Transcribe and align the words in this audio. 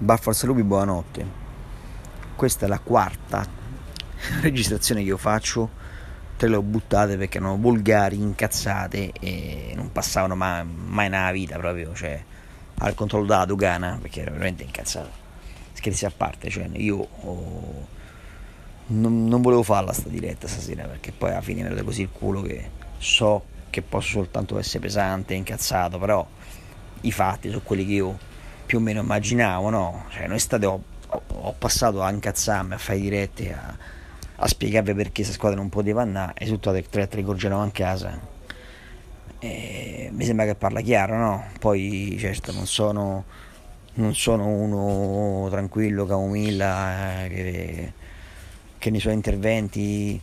Baffa 0.00 0.30
Lupi, 0.46 0.62
buonanotte. 0.62 1.26
Questa 2.36 2.66
è 2.66 2.68
la 2.68 2.78
quarta 2.78 3.44
registrazione 4.42 5.00
che 5.00 5.08
io 5.08 5.16
faccio. 5.16 5.68
Tre 6.36 6.48
le 6.48 6.54
ho 6.54 6.62
buttate 6.62 7.16
perché 7.16 7.38
erano 7.38 7.56
volgari, 7.56 8.16
incazzate 8.16 9.10
e 9.18 9.72
non 9.74 9.90
passavano 9.90 10.36
mai, 10.36 10.64
mai 10.64 11.08
nella 11.08 11.32
vita 11.32 11.58
proprio. 11.58 11.92
Cioè, 11.94 12.22
al 12.78 12.94
controllo 12.94 13.26
della 13.26 13.44
dogana 13.44 13.98
perché 14.00 14.20
era 14.20 14.30
veramente 14.30 14.62
incazzato. 14.62 15.10
Scherzi 15.72 16.04
a 16.04 16.12
parte, 16.16 16.48
cioè, 16.48 16.68
io 16.74 16.96
ho... 16.98 17.86
non, 18.86 19.26
non, 19.26 19.42
volevo 19.42 19.64
farla 19.64 19.92
sta 19.92 20.08
diretta 20.08 20.46
stasera 20.46 20.84
perché 20.84 21.10
poi 21.10 21.30
alla 21.30 21.40
fine 21.40 21.62
mi 21.62 21.70
vede 21.70 21.82
così 21.82 22.02
il 22.02 22.10
culo 22.12 22.42
che 22.42 22.70
so 22.98 23.44
che 23.68 23.82
posso 23.82 24.10
soltanto 24.10 24.60
essere 24.60 24.78
pesante, 24.78 25.34
incazzato, 25.34 25.98
però 25.98 26.24
i 27.00 27.10
fatti 27.10 27.48
sono 27.48 27.62
quelli 27.64 27.84
che 27.84 27.92
io 27.92 28.18
più 28.68 28.76
o 28.76 28.80
meno 28.82 29.00
immaginavo, 29.00 29.70
no? 29.70 30.04
Cioè, 30.10 30.26
un'estate 30.26 30.66
ho, 30.66 30.82
ho, 31.06 31.22
ho 31.26 31.54
passato 31.56 32.02
a 32.02 32.10
incazzarmi, 32.10 32.74
a 32.74 32.78
fare 32.78 33.00
dirette, 33.00 33.50
a, 33.54 33.74
a 34.36 34.46
spiegarvi 34.46 34.92
perché 34.92 35.10
questa 35.14 35.32
squadra 35.32 35.58
non 35.58 35.70
poteva 35.70 36.02
andare, 36.02 36.34
e 36.36 36.44
tutto 36.44 36.70
il 36.74 36.84
3-3 36.92 37.24
con 37.24 37.36
Genova 37.38 37.64
in 37.64 37.72
casa. 37.72 38.36
E 39.38 40.10
mi 40.12 40.24
sembra 40.24 40.44
che 40.44 40.54
parla 40.54 40.82
chiaro, 40.82 41.16
no? 41.16 41.44
Poi 41.58 42.14
certo 42.20 42.52
non 42.52 42.66
sono, 42.66 43.24
non 43.94 44.14
sono 44.14 44.46
uno 44.46 45.48
tranquillo, 45.48 46.04
camomilla, 46.04 47.24
eh, 47.24 47.28
che, 47.30 47.92
che, 48.76 48.90
nei 48.90 49.00
suoi 49.00 49.14
interventi 49.14 50.20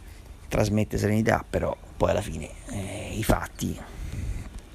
trasmette 0.48 1.00
serenità, 1.00 1.44
però 1.50 1.75
poi 1.98 2.12
alla 2.12 2.22
fine 2.22 2.48
eh, 2.70 3.09
i 3.16 3.23
fatti 3.23 3.75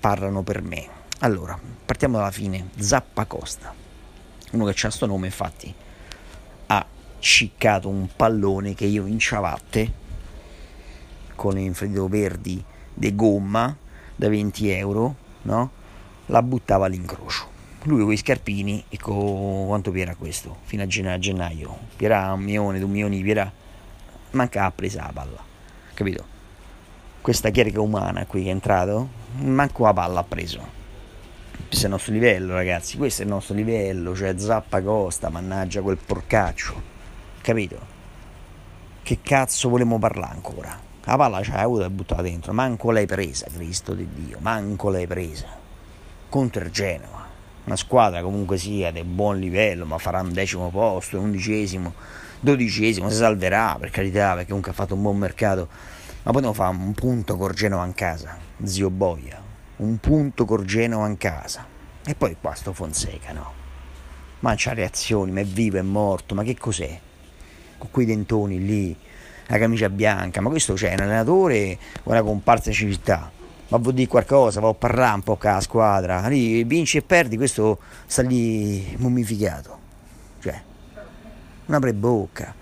parlano 0.00 0.42
per 0.42 0.60
me. 0.60 0.99
Allora, 1.22 1.58
partiamo 1.84 2.16
dalla 2.16 2.30
fine. 2.30 2.70
Zappa 2.78 3.26
Costa, 3.26 3.74
uno 4.52 4.64
che 4.64 4.70
ha 4.70 4.74
questo 4.74 5.04
nome, 5.04 5.26
infatti, 5.26 5.74
ha 6.68 6.86
ciccato 7.18 7.90
un 7.90 8.08
pallone 8.16 8.74
che 8.74 8.86
io 8.86 9.04
in 9.04 9.18
ciabatte 9.18 9.92
con 11.34 11.58
infradito 11.58 12.08
verdi 12.08 12.64
di 12.94 13.14
gomma 13.14 13.76
da 14.16 14.30
20 14.30 14.70
euro, 14.70 15.14
no? 15.42 15.70
La 16.26 16.42
buttava 16.42 16.86
all'incrocio. 16.86 17.48
Lui 17.82 18.02
con 18.02 18.12
i 18.12 18.16
scarpini 18.16 18.86
e 18.88 18.96
con 18.98 19.66
quanto 19.66 19.90
piera 19.90 20.14
questo? 20.14 20.56
Fino 20.62 20.82
a 20.84 20.86
gennaio. 20.86 21.80
Piera 21.96 22.32
un 22.32 22.40
milione, 22.40 22.78
due 22.78 22.88
milioni 22.88 23.20
piera. 23.20 23.52
Manca 24.30 24.64
ha 24.64 24.70
presa 24.70 25.02
la 25.02 25.12
palla. 25.12 25.44
Capito? 25.92 26.24
Questa 27.20 27.50
chiarica 27.50 27.82
umana 27.82 28.24
qui 28.24 28.44
che 28.44 28.48
è 28.48 28.52
entrato, 28.52 29.06
manco 29.40 29.84
la 29.84 29.92
palla 29.92 30.20
ha 30.20 30.24
preso 30.24 30.79
questo 31.70 31.86
è 31.86 31.88
il 31.88 31.94
nostro 31.94 32.12
livello, 32.12 32.54
ragazzi. 32.54 32.96
Questo 32.96 33.22
è 33.22 33.24
il 33.24 33.30
nostro 33.30 33.54
livello. 33.54 34.12
Cioè, 34.12 34.36
Zappa 34.36 34.82
Costa, 34.82 35.28
mannaggia 35.28 35.80
quel 35.82 35.98
porcaccio. 36.04 36.82
Capito? 37.40 37.78
Che 39.00 39.18
cazzo 39.22 39.68
volevamo 39.68 40.00
parlare 40.00 40.34
ancora? 40.34 40.76
La 41.04 41.16
palla 41.16 41.40
c'hai 41.42 41.62
avuto 41.62 41.84
e 41.84 41.90
buttata 41.90 42.22
dentro. 42.22 42.52
Manco 42.52 42.90
l'hai 42.90 43.06
presa, 43.06 43.46
Cristo 43.54 43.94
di 43.94 44.08
Dio. 44.12 44.38
Manco 44.40 44.90
l'hai 44.90 45.06
presa. 45.06 45.46
Contro 46.28 46.64
il 46.64 46.72
Genova. 46.72 47.28
Una 47.64 47.76
squadra 47.76 48.20
comunque 48.20 48.58
sia 48.58 48.90
di 48.90 49.04
buon 49.04 49.38
livello, 49.38 49.86
ma 49.86 49.96
farà 49.98 50.22
un 50.22 50.32
decimo 50.32 50.70
posto, 50.70 51.20
undicesimo, 51.20 51.94
dodicesimo. 52.40 53.08
Si 53.10 53.16
salverà, 53.16 53.76
per 53.78 53.90
carità, 53.90 54.32
perché 54.32 54.48
comunque 54.48 54.72
ha 54.72 54.74
fatto 54.74 54.94
un 54.94 55.02
buon 55.02 55.18
mercato. 55.18 55.68
Ma 56.24 56.32
poi 56.32 56.40
devo 56.40 56.52
fare 56.52 56.74
un 56.74 56.92
punto 56.94 57.36
con 57.36 57.52
Genova 57.54 57.86
in 57.86 57.94
casa. 57.94 58.36
Zio 58.64 58.90
Boia 58.90 59.49
un 59.80 59.98
punto 59.98 60.44
col 60.44 60.64
Genova 60.64 61.06
in 61.06 61.16
casa. 61.16 61.66
E 62.04 62.14
poi 62.14 62.36
qua 62.40 62.54
sto 62.54 62.72
Fonseca, 62.72 63.32
no? 63.32 63.52
Ma 64.40 64.54
c'ha 64.56 64.72
reazioni, 64.72 65.30
ma 65.32 65.40
è 65.40 65.44
vivo, 65.44 65.78
è 65.78 65.82
morto, 65.82 66.34
ma 66.34 66.42
che 66.42 66.56
cos'è? 66.56 66.98
Con 67.78 67.90
quei 67.90 68.06
dentoni 68.06 68.64
lì, 68.64 68.96
la 69.46 69.58
camicia 69.58 69.88
bianca, 69.88 70.40
ma 70.40 70.48
questo 70.48 70.74
c'è 70.74 70.92
un 70.94 71.00
allenatore 71.00 71.78
o 72.04 72.10
una 72.10 72.22
comparsa 72.22 72.70
di 72.70 72.74
civiltà? 72.76 73.30
Ma 73.68 73.78
vuol 73.78 73.94
dire 73.94 74.08
qualcosa, 74.08 74.60
va 74.60 74.68
a 74.68 74.74
parlare 74.74 75.14
un 75.14 75.22
po' 75.22 75.36
con 75.36 75.52
la 75.52 75.60
squadra, 75.60 76.26
lì 76.28 76.64
vinci 76.64 76.96
e 76.96 77.02
perdi, 77.02 77.36
questo 77.36 77.78
sta 78.06 78.22
lì 78.22 78.94
mummificato. 78.98 79.78
Cioè, 80.40 80.62
non 81.66 81.76
apre 81.76 81.94
bocca. 81.94 82.54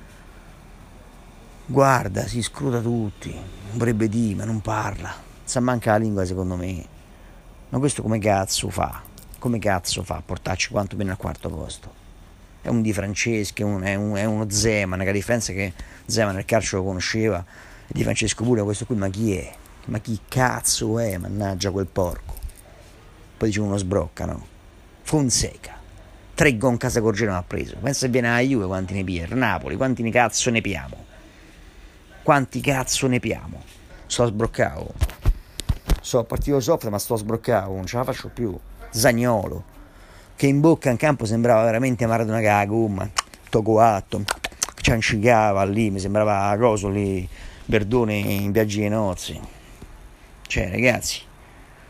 Guarda, 1.66 2.26
si 2.26 2.42
scruta 2.42 2.81
tutti, 2.81 3.34
vorrebbe 3.72 4.09
dire, 4.09 4.37
ma 4.37 4.44
non 4.44 4.60
parla. 4.60 5.12
Sa 5.44 5.60
manca 5.60 5.92
la 5.92 5.98
lingua 5.98 6.25
secondo 6.25 6.56
me. 6.56 6.97
Ma 7.70 7.78
questo 7.78 8.00
come 8.00 8.18
cazzo 8.18 8.70
fa? 8.70 9.02
Come 9.38 9.58
cazzo 9.58 10.02
fa 10.02 10.16
a 10.16 10.22
portarci 10.24 10.70
quanto 10.70 10.96
meno 10.96 11.10
al 11.10 11.18
quarto 11.18 11.50
posto? 11.50 11.92
È 12.62 12.68
un 12.68 12.80
Di 12.80 12.94
Franceschi, 12.94 13.60
è, 13.60 13.64
un, 13.64 13.82
è, 13.82 13.94
un, 13.94 14.16
è 14.16 14.24
uno 14.24 14.48
Zeman, 14.48 15.00
che 15.00 15.08
a 15.10 15.12
differenza 15.12 15.52
che 15.52 15.74
Zeman 16.06 16.38
il 16.38 16.46
calcio 16.46 16.78
lo 16.78 16.84
conosceva, 16.84 17.44
Di 17.86 18.02
Francesco 18.02 18.42
pure 18.42 18.62
questo 18.62 18.86
qui, 18.86 18.96
ma 18.96 19.08
chi 19.08 19.36
è? 19.36 19.54
Ma 19.86 19.98
chi 19.98 20.18
cazzo 20.26 20.98
è? 20.98 21.18
Mannaggia 21.18 21.70
quel 21.70 21.86
porco. 21.86 22.36
Poi 23.36 23.48
dice 23.48 23.60
uno 23.60 23.76
sbrocca, 23.76 24.24
no? 24.24 24.46
Fonseca. 25.02 25.76
Tre 26.34 26.56
gon 26.56 26.78
casa 26.78 27.02
Corgeno 27.02 27.36
ha 27.36 27.42
preso. 27.42 27.76
Pensa 27.76 28.00
se 28.00 28.08
viene 28.08 28.34
a 28.34 28.40
Juve 28.40 28.66
quanti 28.66 28.94
ne 28.94 29.04
pier. 29.04 29.34
Napoli, 29.34 29.76
quanti 29.76 30.02
ne 30.02 30.10
cazzo 30.10 30.50
ne 30.50 30.62
piamo? 30.62 31.04
Quanti 32.22 32.60
cazzo 32.60 33.06
ne 33.08 33.20
piamo? 33.20 33.62
Sto 34.06 34.26
sbroccato 34.26 34.94
so 36.00 36.25
partito 36.25 36.60
soft 36.60 36.88
ma 36.88 36.98
sto 36.98 37.16
sbroccato, 37.16 37.72
non 37.72 37.86
ce 37.86 37.97
la 37.97 38.04
faccio 38.04 38.28
più. 38.28 38.56
Zagnolo, 38.91 39.64
che 40.36 40.47
in 40.47 40.60
bocca 40.60 40.91
in 40.91 40.97
campo 40.97 41.25
sembrava 41.25 41.64
veramente 41.64 42.06
Maradona 42.06 42.41
che 42.41 42.47
la 42.47 42.64
gomma, 42.66 43.09
tocoatto, 43.50 44.22
ciancicava 44.81 45.64
lì, 45.64 45.91
mi 45.91 45.98
sembrava 45.98 46.56
coso 46.59 46.88
lì, 46.88 47.28
Verdone 47.66 48.14
in 48.16 48.53
viaggi 48.53 48.81
di 48.81 48.88
nozze. 48.88 49.38
Cioè 50.47 50.70
ragazzi, 50.70 51.20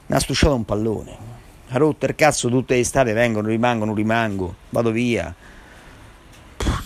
mi 0.06 0.16
ha 0.16 0.18
stusciato 0.18 0.54
un 0.54 0.64
pallone, 0.64 1.16
ha 1.68 1.78
rotto 1.78 2.06
il 2.06 2.14
cazzo 2.14 2.48
tutte 2.48 2.74
le 2.74 2.80
estate, 2.80 3.12
vengono, 3.12 3.48
rimangono, 3.48 3.94
rimango, 3.94 4.54
vado 4.70 4.90
via. 4.90 5.32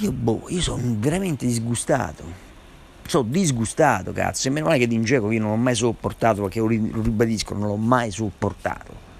Io, 0.00 0.12
boh, 0.12 0.44
io 0.49 0.60
sono 0.60 0.83
veramente 0.99 1.47
disgustato 1.47 2.52
sono 3.07 3.29
disgustato, 3.29 4.13
cazzo. 4.13 4.49
E 4.49 4.51
meno 4.51 4.67
male 4.67 4.79
che 4.79 4.87
D'Ingeco 4.87 5.31
io 5.31 5.41
non 5.41 5.51
l'ho 5.51 5.57
mai 5.57 5.75
sopportato, 5.75 6.43
perché 6.43 6.61
lo 6.61 6.67
ribadisco, 6.67 7.55
non 7.55 7.69
l'ho 7.69 7.77
mai 7.77 8.11
sopportato. 8.11 9.11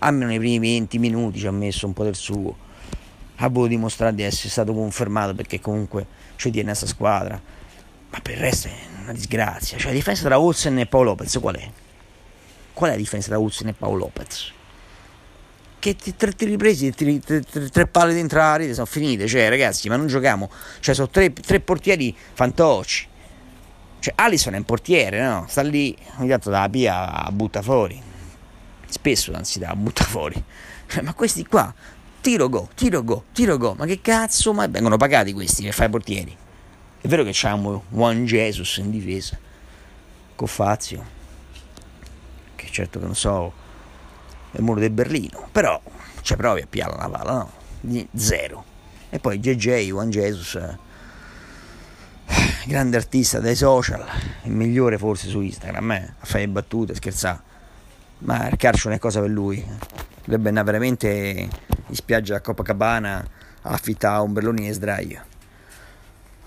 Almeno 0.00 0.26
nei 0.26 0.38
primi 0.38 0.58
20 0.58 0.98
minuti 0.98 1.38
ci 1.38 1.46
ha 1.46 1.52
messo 1.52 1.86
un 1.86 1.92
po' 1.92 2.04
del 2.04 2.14
suo. 2.14 2.56
Ha 3.36 3.48
voluto 3.48 3.70
dimostrare 3.70 4.14
di 4.14 4.22
essere 4.22 4.48
stato 4.50 4.72
confermato 4.72 5.34
perché 5.34 5.60
comunque 5.60 6.06
ci 6.36 6.50
tiene 6.50 6.70
a 6.70 6.76
questa 6.76 6.86
squadra. 6.86 7.40
Ma 8.10 8.20
per 8.20 8.34
il 8.34 8.40
resto 8.40 8.68
è 8.68 8.72
una 9.02 9.12
disgrazia. 9.12 9.78
Cioè 9.78 9.88
la 9.88 9.96
difesa 9.96 10.24
tra 10.24 10.38
Olsen 10.38 10.78
e 10.78 10.86
Paolo 10.86 11.10
Lopez 11.10 11.38
qual 11.40 11.56
è? 11.56 11.70
Qual 12.72 12.90
è 12.90 12.92
la 12.92 12.98
difesa 12.98 13.28
tra 13.28 13.40
Olsen 13.40 13.68
e 13.68 13.72
Paolo 13.72 13.98
Lopez? 13.98 14.52
Che 15.78 15.96
tre 16.16 16.32
tiri 16.32 16.56
presi, 16.56 16.92
tre, 16.92 17.18
tre, 17.18 17.40
tre, 17.40 17.68
tre 17.68 17.86
palle 17.88 18.12
dentro 18.12 18.38
la 18.38 18.56
rete 18.56 18.74
sono 18.74 18.86
finite. 18.86 19.26
Cioè 19.26 19.48
ragazzi, 19.48 19.88
ma 19.88 19.96
non 19.96 20.06
giochiamo. 20.06 20.48
Cioè 20.80 20.94
sono 20.94 21.08
tre, 21.08 21.32
tre 21.32 21.60
portieri 21.60 22.14
fantocci 22.34 23.08
cioè, 24.02 24.14
Alison 24.16 24.54
è 24.54 24.56
un 24.56 24.64
portiere, 24.64 25.22
no? 25.22 25.44
Sta 25.48 25.62
lì, 25.62 25.96
ogni 26.16 26.28
tanto 26.28 26.50
dalla 26.50 26.68
pia 26.68 27.28
butta 27.30 27.62
fuori. 27.62 28.02
Spesso, 28.88 29.32
anzi, 29.32 29.60
da 29.60 29.76
butta 29.76 30.02
fuori. 30.02 30.42
Ma 31.02 31.14
questi 31.14 31.46
qua, 31.46 31.72
tiro 32.20 32.48
go, 32.48 32.68
tiro 32.74 33.04
go, 33.04 33.26
tiro 33.32 33.56
go. 33.56 33.74
Ma 33.78 33.86
che 33.86 34.00
cazzo, 34.00 34.52
ma 34.52 34.66
vengono 34.66 34.96
pagati 34.96 35.32
questi 35.32 35.62
per 35.62 35.72
fare 35.72 35.88
portieri? 35.88 36.36
È 37.00 37.06
vero 37.06 37.22
che 37.22 37.30
c'hanno 37.32 37.84
Juan 37.90 38.24
Jesus 38.24 38.78
in 38.78 38.90
difesa, 38.90 39.38
con 40.34 40.48
Fazio, 40.48 41.04
che 42.56 42.66
certo 42.72 42.98
che 42.98 43.04
non 43.04 43.14
so, 43.14 43.52
è 44.50 44.56
il 44.56 44.64
muro 44.64 44.80
del 44.80 44.90
Berlino, 44.90 45.46
però 45.52 45.80
ci 46.22 46.34
provi 46.34 46.62
a 46.62 46.66
piare 46.68 46.96
la 46.96 47.08
palla, 47.08 47.32
no? 47.82 48.08
Zero. 48.16 48.64
E 49.10 49.20
poi 49.20 49.38
JJ, 49.38 49.86
Juan 49.86 50.10
Jesus 50.10 50.58
grande 52.66 52.96
artista 52.96 53.40
dai 53.40 53.56
social, 53.56 54.04
il 54.44 54.52
migliore 54.52 54.98
forse 54.98 55.28
su 55.28 55.40
Instagram, 55.40 55.90
eh, 55.92 56.14
a 56.18 56.24
fare 56.24 56.48
battute, 56.48 56.94
scherzare. 56.94 57.40
Ma 58.18 58.48
il 58.48 58.56
calcio 58.56 58.88
non 58.88 58.96
è 58.96 59.00
cosa 59.00 59.20
per 59.20 59.30
lui. 59.30 59.64
Dovrebbe 60.24 60.48
andare 60.48 60.66
veramente 60.66 61.48
in 61.86 61.94
spiaggia 61.94 62.36
a 62.36 62.40
Copacabana 62.40 63.28
a 63.62 63.80
berloni 64.26 64.68
e 64.68 64.72
sdraio. 64.72 65.22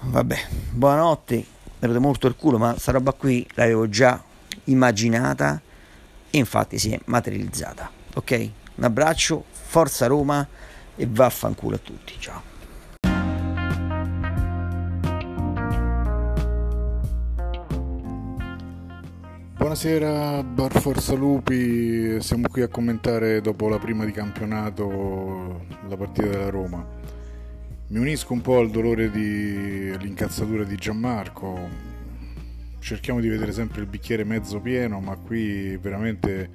Vabbè, 0.02 0.48
buonanotte, 0.72 1.36
mi 1.36 1.88
rode 1.88 2.00
molto 2.00 2.28
il 2.28 2.36
culo, 2.36 2.58
ma 2.58 2.78
sta 2.78 2.92
roba 2.92 3.14
qui 3.14 3.46
l'avevo 3.54 3.90
già 3.90 4.22
immaginata 4.66 5.62
e 6.30 6.38
infatti 6.38 6.78
si 6.78 6.92
è 6.92 7.00
materializzata. 7.06 7.90
Ok? 8.16 8.50
Un 8.76 8.84
abbraccio, 8.84 9.46
forza 9.52 10.08
Roma 10.08 10.48
e 10.96 11.08
vaffanculo 11.10 11.76
a 11.76 11.80
tutti. 11.80 12.14
Ciao. 12.20 12.55
Buonasera, 19.76 20.42
Bar 20.42 20.72
Forza 20.80 21.16
Lupi, 21.16 22.22
siamo 22.22 22.48
qui 22.50 22.62
a 22.62 22.70
commentare 22.70 23.42
dopo 23.42 23.68
la 23.68 23.78
prima 23.78 24.06
di 24.06 24.14
campionato 24.14 25.66
la 25.90 25.98
partita 25.98 26.30
della 26.30 26.50
Roma. 26.50 26.88
Mi 27.88 28.00
unisco 28.00 28.32
un 28.32 28.40
po' 28.40 28.60
al 28.60 28.70
dolore 28.70 29.12
di 29.12 29.92
all'incazzatura 29.94 30.64
di 30.64 30.78
Gianmarco. 30.78 31.60
Cerchiamo 32.80 33.20
di 33.20 33.28
vedere 33.28 33.52
sempre 33.52 33.82
il 33.82 33.88
bicchiere 33.88 34.24
mezzo 34.24 34.62
pieno, 34.62 35.02
ma 35.02 35.18
qui 35.18 35.76
veramente 35.76 36.50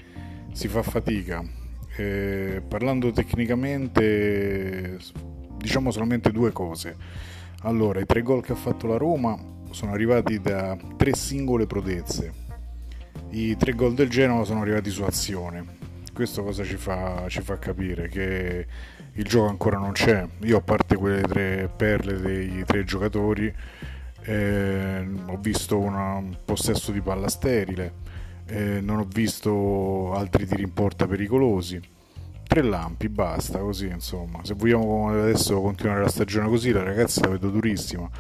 si 0.53 0.69
fa 0.69 0.83
fatica. 0.83 1.45
Eh, 1.99 2.63
parlando 2.67 3.11
tecnicamente, 3.11 4.97
diciamo 5.59 5.91
solamente 5.91 6.33
due 6.33 6.53
cose. 6.53 6.97
Allora, 7.65 8.01
i 8.01 8.07
tre 8.07 8.23
gol 8.23 8.43
che 8.43 8.53
ha 8.53 8.57
fatto 8.57 8.87
la 8.87 8.97
Roma 8.97 9.37
sono 9.73 9.93
arrivati 9.93 10.41
da 10.41 10.75
tre 10.97 11.15
singole 11.15 11.67
prodezze. 11.67 12.40
I 13.33 13.57
tre 13.57 13.75
gol 13.75 13.95
del 13.95 14.09
Genova 14.09 14.45
sono 14.45 14.61
arrivati 14.61 14.91
su 14.91 15.03
azione. 15.05 15.65
Questo 16.13 16.43
cosa 16.43 16.65
ci 16.65 16.77
fa, 16.77 17.27
ci 17.29 17.41
fa 17.43 17.59
capire? 17.59 18.09
Che 18.09 18.67
il 19.13 19.25
gioco 19.25 19.49
ancora 19.49 19.79
non 19.79 19.93
c'è. 19.93 20.27
Io 20.41 20.57
a 20.57 20.61
parte 20.61 20.97
quelle 20.97 21.23
tre 21.23 21.71
perle 21.75 22.21
dei 22.21 22.65
tre 22.65 22.83
giocatori 22.83 23.55
eh, 24.23 25.09
ho 25.27 25.37
visto 25.37 25.79
un 25.79 26.37
possesso 26.45 26.91
di 26.91 27.01
palla 27.01 27.29
sterile, 27.29 27.93
eh, 28.47 28.81
non 28.81 28.99
ho 28.99 29.07
visto 29.09 30.13
altri 30.13 30.45
tiri 30.45 30.63
in 30.63 30.73
porta 30.73 31.07
pericolosi. 31.07 31.81
Tre 32.43 32.63
lampi, 32.63 33.09
basta 33.09 33.61
così 33.61 33.87
insomma. 33.87 34.41
Se 34.43 34.55
vogliamo 34.55 35.09
adesso 35.09 35.61
continuare 35.61 36.03
la 36.03 36.09
stagione 36.09 36.49
così, 36.49 36.73
la 36.73 36.83
ragazzi 36.83 37.21
la 37.21 37.29
vedo 37.29 37.49
durissima. 37.49 38.11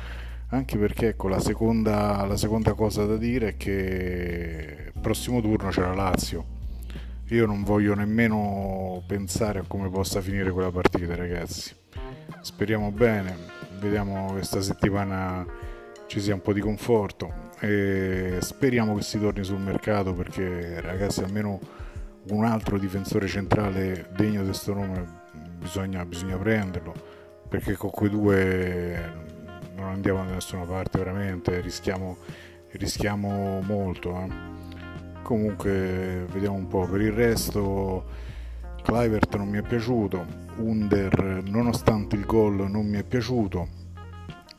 Anche 0.53 0.79
perché 0.79 1.09
ecco, 1.09 1.29
la 1.29 1.39
seconda, 1.39 2.25
la 2.27 2.37
seconda 2.37 2.75
cosa 2.75 3.05
da 3.07 3.17
dire 3.17 3.51
è 3.51 3.57
che 3.57 4.90
prossimo 5.01 5.41
turno 5.41 5.71
c'è 5.71 5.81
la 5.81 5.95
Lazio 5.95 6.59
io 7.35 7.47
non 7.47 7.63
voglio 7.63 7.95
nemmeno 7.95 9.03
pensare 9.07 9.61
a 9.61 9.65
come 9.65 9.89
possa 9.89 10.21
finire 10.21 10.51
quella 10.51 10.73
partita, 10.73 11.15
ragazzi. 11.15 11.73
Speriamo 12.41 12.91
bene, 12.91 13.37
vediamo 13.79 14.27
che 14.27 14.33
questa 14.33 14.61
settimana 14.61 15.47
ci 16.07 16.21
sia 16.21 16.35
un 16.35 16.43
po' 16.43 16.53
di 16.53 16.61
conforto 16.61 17.53
e 17.61 18.39
speriamo 18.41 18.97
che 18.97 19.03
si 19.03 19.21
torni 19.21 19.45
sul 19.45 19.61
mercato 19.61 20.13
perché, 20.13 20.81
ragazzi, 20.81 21.23
almeno 21.23 21.61
un 22.31 22.45
altro 22.45 22.79
difensore 22.79 23.29
centrale 23.29 24.09
degno 24.17 24.41
di 24.41 24.49
questo 24.49 24.75
nome 24.75 25.07
bisogna, 25.57 26.05
bisogna 26.05 26.37
prenderlo 26.37 26.93
perché 27.49 27.77
con 27.77 27.91
quei 27.91 28.11
due 28.11 29.13
non 29.77 29.87
andiamo 29.87 30.25
da 30.25 30.33
nessuna 30.33 30.65
parte 30.65 30.99
veramente 30.99 31.61
rischiamo, 31.61 32.17
rischiamo 32.73 33.61
molto 33.63 34.17
eh 34.17 34.60
comunque 35.23 36.27
vediamo 36.31 36.57
un 36.57 36.67
po' 36.67 36.87
per 36.87 37.01
il 37.01 37.13
resto 37.13 38.05
Clivert 38.83 39.37
non 39.37 39.49
mi 39.49 39.59
è 39.59 39.63
piaciuto 39.63 40.25
Under 40.57 41.43
nonostante 41.47 42.17
il 42.17 42.25
gol 42.25 42.71
non 42.71 42.87
mi 42.87 42.99
è 42.99 43.05
piaciuto 43.05 43.69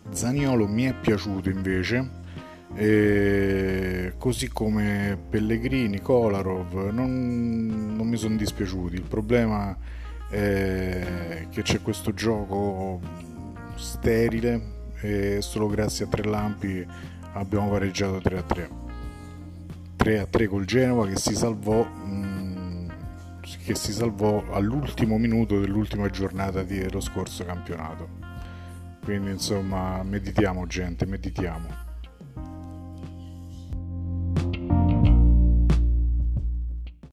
Zaniolo 0.09 0.67
mi 0.67 0.83
è 0.83 0.93
piaciuto 0.93 1.49
invece 1.49 2.19
e 2.73 4.13
così 4.17 4.47
come 4.49 5.17
Pellegrini, 5.29 5.99
Kolarov 5.99 6.89
non, 6.91 7.95
non 7.95 8.07
mi 8.07 8.17
sono 8.17 8.35
dispiaciuti. 8.35 8.95
Il 8.95 9.01
problema 9.01 9.75
è 10.29 11.47
che 11.49 11.61
c'è 11.61 11.81
questo 11.81 12.13
gioco 12.13 12.99
sterile 13.75 14.79
e 15.01 15.41
solo 15.41 15.67
grazie 15.67 16.05
a 16.05 16.07
tre 16.07 16.23
lampi 16.23 16.85
abbiamo 17.33 17.69
pareggiato 17.69 18.19
3 18.19 18.37
a 18.37 18.41
3 18.43 18.80
3 20.01 20.17
a 20.17 20.25
3 20.25 20.47
col 20.47 20.65
Genova 20.65 21.05
che 21.05 21.15
si 21.15 21.35
salvò 21.35 21.85
mm, 21.85 22.89
che 23.63 23.75
si 23.75 23.93
salvò 23.93 24.43
all'ultimo 24.51 25.19
minuto 25.19 25.59
dell'ultima 25.59 26.09
giornata 26.09 26.63
dello 26.63 26.99
scorso 26.99 27.45
campionato. 27.45 28.09
Quindi 29.03 29.29
insomma 29.29 30.01
meditiamo 30.01 30.65
gente 30.65 31.05
meditiamo 31.05 31.90